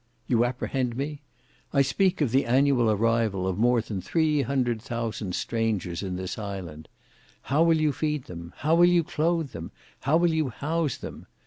You 0.25 0.43
apprehend 0.45 0.97
me? 0.97 1.21
I 1.71 1.83
speak 1.83 2.21
of 2.21 2.31
the 2.31 2.47
annual 2.47 2.89
arrival 2.89 3.45
of 3.47 3.59
more 3.59 3.81
than 3.81 4.01
three 4.01 4.41
hundred 4.41 4.81
thousand 4.81 5.35
strangers 5.35 6.01
in 6.01 6.15
this 6.15 6.39
island. 6.39 6.87
How 7.43 7.61
will 7.61 7.79
you 7.79 7.91
feed 7.93 8.23
them? 8.23 8.51
How 8.57 8.73
will 8.73 8.85
you 8.89 9.03
clothe 9.03 9.51
them? 9.51 9.69
How 9.99 10.17
will 10.17 10.33
you 10.33 10.49
house 10.49 10.97
them? 10.97 11.27